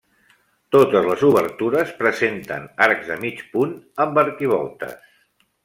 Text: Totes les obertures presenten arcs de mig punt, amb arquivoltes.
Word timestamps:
Totes 0.75 1.03
les 1.09 1.25
obertures 1.27 1.91
presenten 1.99 2.67
arcs 2.87 3.13
de 3.13 3.19
mig 3.27 3.45
punt, 3.53 3.79
amb 4.07 4.21
arquivoltes. 4.25 5.01